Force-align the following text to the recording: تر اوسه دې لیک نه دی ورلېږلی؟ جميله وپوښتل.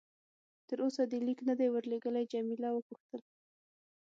تر 0.67 0.77
اوسه 0.85 1.03
دې 1.11 1.19
لیک 1.27 1.39
نه 1.49 1.53
دی 1.59 1.67
ورلېږلی؟ 1.71 2.23
جميله 2.33 2.69
وپوښتل. 2.73 3.21